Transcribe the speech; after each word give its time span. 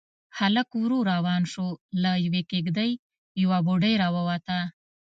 هلک 0.37 0.69
ورو 0.81 0.99
روان 1.11 1.41
شو، 1.53 1.67
له 2.01 2.11
يوې 2.25 2.41
کېږدۍ 2.51 2.91
يوه 3.41 3.57
بوډۍ 3.65 3.93
راووته. 4.01 4.59